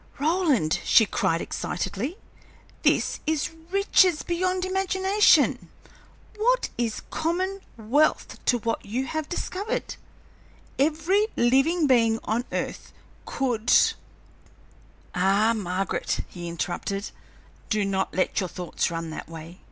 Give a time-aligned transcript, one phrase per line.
[0.17, 2.17] "Roland," she cried, excitedly,
[2.81, 5.69] "this is riches beyond imagination!
[6.37, 9.93] What is common wealth to what you have discovered?
[10.79, 12.93] Every living being on earth
[13.27, 13.71] could"
[15.13, 17.11] "Ah, Margaret," he interrupted,
[17.69, 19.59] "do not let your thoughts run that way.